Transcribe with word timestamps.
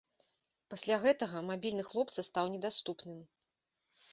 Пасля 0.73 0.95
гэтага 1.03 1.43
мабільны 1.49 1.83
хлопца 1.91 2.25
стаў 2.29 2.45
недаступным. 2.55 3.19